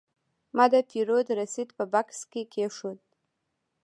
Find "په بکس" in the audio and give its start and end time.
1.77-2.19